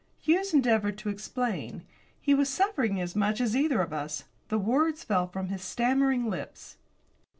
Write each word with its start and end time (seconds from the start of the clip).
Hughes 0.19 0.51
endeavoured 0.51 0.97
to 0.97 1.09
explain. 1.09 1.83
He 2.19 2.33
was 2.33 2.49
suffering 2.49 2.99
as 2.99 3.15
much 3.15 3.39
as 3.39 3.55
either 3.55 3.81
of 3.83 3.93
us. 3.93 4.23
The 4.47 4.57
words 4.57 5.03
fell 5.03 5.27
from 5.27 5.49
his 5.49 5.61
stammering 5.61 6.27
lips. 6.27 6.77